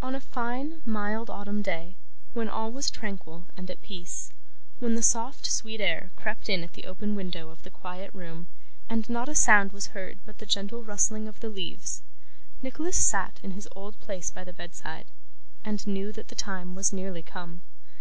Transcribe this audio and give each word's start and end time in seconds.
On 0.00 0.14
a 0.14 0.20
fine, 0.20 0.80
mild 0.86 1.28
autumn 1.28 1.60
day, 1.60 1.96
when 2.34 2.48
all 2.48 2.70
was 2.70 2.88
tranquil 2.88 3.46
and 3.56 3.68
at 3.68 3.82
peace: 3.82 4.30
when 4.78 4.94
the 4.94 5.02
soft 5.02 5.44
sweet 5.50 5.80
air 5.80 6.12
crept 6.14 6.48
in 6.48 6.62
at 6.62 6.74
the 6.74 6.84
open 6.84 7.16
window 7.16 7.48
of 7.50 7.64
the 7.64 7.70
quiet 7.70 8.14
room, 8.14 8.46
and 8.88 9.10
not 9.10 9.28
a 9.28 9.34
sound 9.34 9.72
was 9.72 9.88
heard 9.88 10.20
but 10.24 10.38
the 10.38 10.46
gentle 10.46 10.84
rustling 10.84 11.26
of 11.26 11.40
the 11.40 11.50
leaves: 11.50 12.02
Nicholas 12.62 12.96
sat 12.96 13.40
in 13.42 13.50
his 13.50 13.66
old 13.74 13.98
place 13.98 14.30
by 14.30 14.44
the 14.44 14.52
bedside, 14.52 15.06
and 15.64 15.84
knew 15.84 16.12
that 16.12 16.28
the 16.28 16.36
time 16.36 16.76
was 16.76 16.92
nearly 16.92 17.24
come. 17.24 17.62